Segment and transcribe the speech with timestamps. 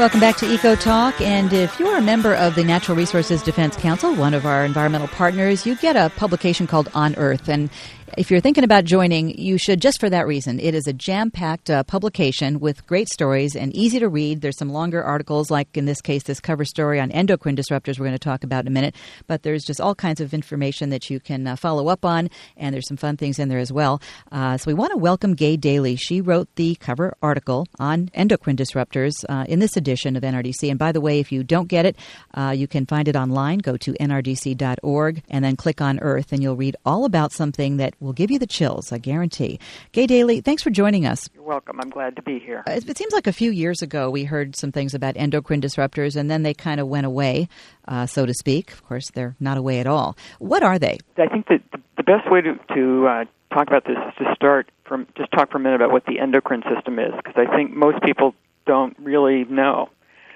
[0.00, 1.20] Welcome back to Eco Talk.
[1.20, 5.08] And if you're a member of the Natural Resources Defense Council, one of our environmental
[5.08, 7.48] partners, you get a publication called OnEarth.
[7.48, 7.68] And
[8.16, 10.58] if you're thinking about joining, you should just for that reason.
[10.58, 14.40] It is a jam packed uh, publication with great stories and easy to read.
[14.40, 18.06] There's some longer articles, like in this case, this cover story on endocrine disruptors we're
[18.06, 18.96] going to talk about in a minute.
[19.26, 22.74] But there's just all kinds of information that you can uh, follow up on, and
[22.74, 24.02] there's some fun things in there as well.
[24.32, 25.96] Uh, so we want to welcome Gay Daly.
[25.96, 30.68] She wrote the cover article on endocrine disruptors uh, in this edition of NRDC.
[30.68, 31.96] And by the way, if you don't get it,
[32.34, 33.58] uh, you can find it online.
[33.58, 37.94] Go to nrdc.org and then click on Earth, and you'll read all about something that
[38.00, 39.60] will give you the chills, I guarantee.
[39.92, 41.28] Gay Daly, thanks for joining us.
[41.34, 41.78] You're welcome.
[41.80, 42.62] I'm glad to be here.
[42.66, 46.16] Uh, It seems like a few years ago we heard some things about endocrine disruptors,
[46.16, 47.48] and then they kind of went away,
[47.86, 48.72] uh, so to speak.
[48.72, 50.16] Of course, they're not away at all.
[50.38, 50.98] What are they?
[51.18, 54.34] I think that the- the best way to, to uh, talk about this is to
[54.34, 57.44] start from just talk for a minute about what the endocrine system is, because I
[57.54, 58.34] think most people
[58.66, 59.90] don't really know.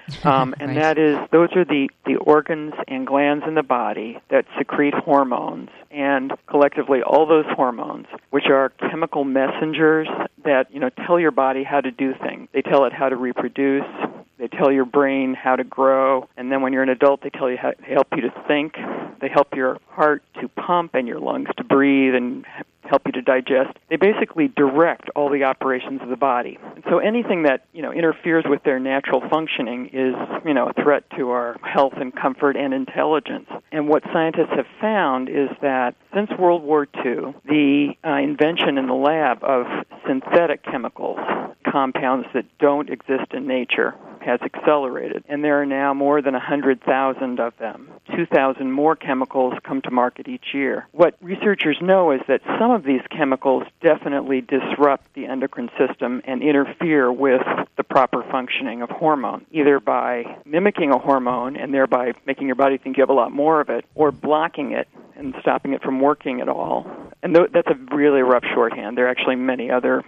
[0.23, 0.81] Um, and Right.
[0.81, 5.69] that is, those are the, the organs and glands in the body that secrete hormones,
[5.91, 10.07] and collectively, all those hormones, which are chemical messengers
[10.43, 12.47] that you know tell your body how to do things.
[12.53, 13.85] They tell it how to reproduce.
[14.37, 17.49] They tell your brain how to grow, and then when you're an adult, they tell
[17.49, 18.75] you how they help you to think.
[19.21, 22.45] They help your heart to pump and your lungs to breathe and
[22.89, 23.77] help you to digest.
[23.89, 26.57] They basically direct all the operations of the body.
[26.89, 31.03] So anything that, you know, interferes with their natural functioning is, you know, a threat
[31.17, 33.49] to our health and comfort and intelligence.
[33.71, 38.87] And what scientists have found is that since World War II, the uh, invention in
[38.87, 39.65] the lab of
[40.07, 41.19] synthetic chemicals,
[41.69, 43.95] compounds that don't exist in nature,
[44.25, 47.89] has accelerated, and there are now more than 100,000 of them.
[48.15, 50.87] 2,000 more chemicals come to market each year.
[50.91, 56.41] What researchers know is that some of these chemicals definitely disrupt the endocrine system and
[56.41, 57.41] interfere with
[57.77, 62.77] the proper functioning of hormone, either by mimicking a hormone and thereby making your body
[62.77, 65.99] think you have a lot more of it, or blocking it and stopping it from
[65.99, 66.85] working at all.
[67.23, 68.97] And th- that's a really rough shorthand.
[68.97, 70.03] There are actually many other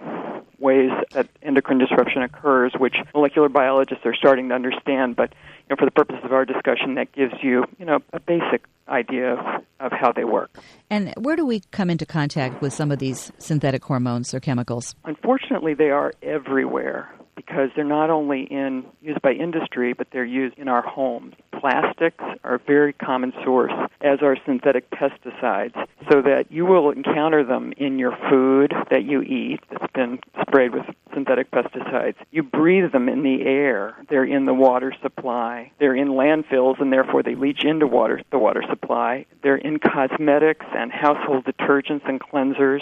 [0.59, 5.15] ways that endocrine disruption occurs, which molecular biologists are starting to understand.
[5.15, 8.19] But you know, for the purpose of our discussion, that gives you you know a
[8.19, 10.57] basic idea of, of how they work.
[10.89, 14.95] And where do we come into contact with some of these synthetic hormones or chemicals?
[15.03, 20.57] Unfortunately, they are everywhere because they're not only in used by industry, but they're used
[20.57, 21.35] in our homes.
[21.57, 25.75] Plastics are a very common source, as are synthetic pesticides,
[26.11, 30.73] so that you will encounter them in your food that you eat that's been sprayed
[30.73, 32.17] with synthetic pesticides.
[32.29, 33.97] You breathe them in the air.
[34.09, 35.71] They're in the water supply.
[35.79, 39.25] They're in landfills, and therefore they leach into water the water supply.
[39.41, 42.81] They're in cosmetics and household detergents and cleansers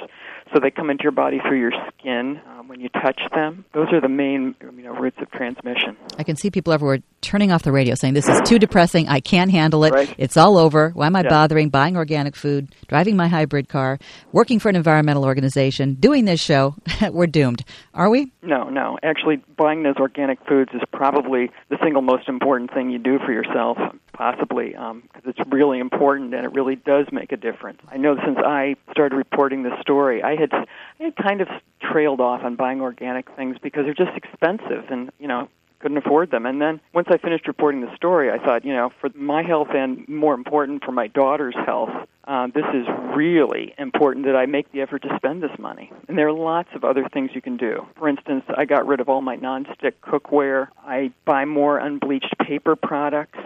[0.54, 3.66] so they come into your body through your skin um, when you touch them.
[3.74, 5.96] Those are the main you know, routes of transmission.
[6.18, 9.08] I can see people everywhere turning off the radio saying, This is too depressing.
[9.08, 9.94] I can't handle it.
[9.94, 10.14] Right.
[10.18, 10.92] It's all over.
[10.92, 11.30] Why am I Yeah.
[11.30, 13.98] bothering buying organic food, driving my hybrid car,
[14.32, 16.76] working for an environmental organization, doing this show?
[17.12, 17.64] We're doomed.
[17.94, 18.32] Are we?
[18.42, 18.98] No, no.
[19.04, 23.32] Actually, buying those organic foods is probably the single most important thing you do for
[23.32, 23.78] yourself,
[24.14, 27.80] possibly, because it's really important and it really does make a difference.
[27.92, 31.48] I know since I started reporting this story, I had I had kind of
[31.92, 35.48] trailed off on buying organic things because they're just expensive, and you know
[35.80, 36.48] couldn't afford them.
[36.48, 39.68] And then once I finished reporting the story, I thought, you know, for my health
[39.72, 41.92] and more important for my daughter's health,
[42.28, 45.92] uh, this is really important that I make the effort to spend this money.
[46.08, 47.86] And there are lots of other things you can do.
[48.00, 50.70] For instance, I got rid of all my nonstick cookware.
[50.80, 53.38] I buy more unbleached paper products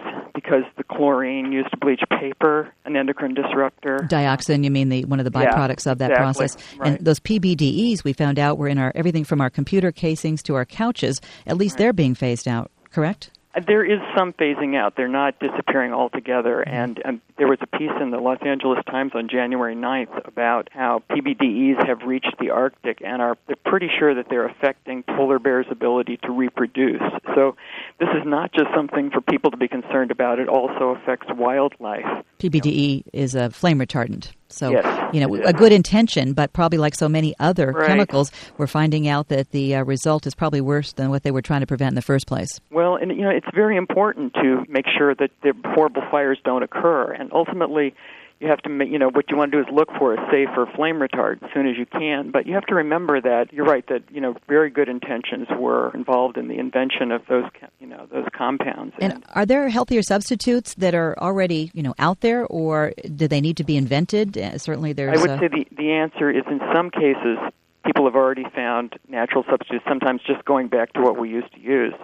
[0.42, 3.98] because the chlorine used to bleach paper, an endocrine disruptor.
[4.10, 6.56] Dioxin, you mean the one of the Yeah, byproducts of that exactly, process.
[6.78, 6.92] right.
[6.92, 10.54] And those PBDEs we found out were in our everything from our computer casings to
[10.54, 11.20] our couches.
[11.46, 13.30] At least they're being phased out, correct?
[13.66, 14.94] There is some phasing out.
[14.96, 16.62] They're not disappearing altogether.
[16.64, 16.74] Mm-hmm.
[16.74, 20.68] And, and there was a piece in the Los Angeles Times on January 9th about
[20.72, 25.38] how PBDEs have reached the Arctic and are they're pretty sure that they're affecting polar
[25.38, 27.02] bears' ability to reproduce.
[27.34, 27.56] So
[27.98, 30.38] this is not just something for people to be concerned about.
[30.38, 32.24] It also affects wildlife.
[32.38, 34.30] PBDE is a flame retardant.
[34.52, 37.86] So, Yes, you know, a good intention, but probably like so many other Right.
[37.86, 41.42] chemicals, we're finding out that the uh, result is probably worse than what they were
[41.42, 42.60] trying to prevent in the first place.
[42.70, 46.62] Well, and you know, it's very important to make sure that the horrible fires don't
[46.62, 47.12] occur.
[47.12, 47.94] And ultimately,
[48.40, 50.66] you have to you know, what you want to do is look for a safer
[50.74, 52.30] flame retard as soon as you can.
[52.30, 55.92] But you have to remember that you're right that you know very good intentions were
[55.94, 57.44] involved in the invention of those,
[57.78, 58.94] you know, those compounds.
[58.98, 63.42] And are there healthier substitutes that are already, you know, out there, or do they
[63.42, 64.38] need to be invented?
[64.38, 65.18] Uh, certainly, there's.
[65.18, 67.38] I would uh, say the the answer is in some cases
[67.84, 69.84] people have already found natural substitutes.
[69.86, 71.94] Sometimes just going back to what we used to use.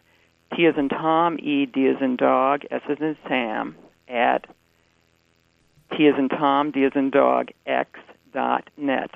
[0.55, 3.75] T as in Tom, E, D as in dog, S as in Sam,
[4.07, 4.47] at
[6.01, 7.91] T as in Tom, D as in dog, X
[8.33, 9.11] dot net.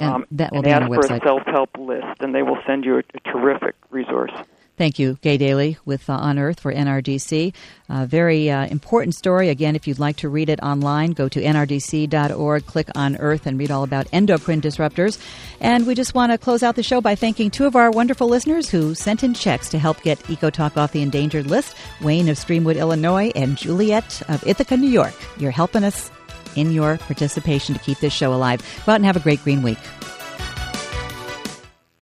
[0.00, 2.58] Um, that will and be ask on our for a self-help list, and they will
[2.66, 4.30] send you a, a terrific resource.
[4.76, 7.52] Thank you, Gay Daly with uh, OnEarth for NRDC.
[7.88, 9.48] Uh, very uh, important story.
[9.48, 13.58] Again, if you'd like to read it online, go to nrdc.org, click on Earth, and
[13.58, 15.20] read all about endocrine disruptors.
[15.60, 18.28] And we just want to close out the show by thanking two of our wonderful
[18.28, 22.36] listeners who sent in checks to help get EcoTalk off the endangered list Wayne of
[22.36, 25.14] Streamwood, Illinois, and Juliet of Ithaca, New York.
[25.38, 26.12] You're helping us
[26.58, 28.60] in your participation to keep this show alive.
[28.84, 29.78] Go out and have a great green week.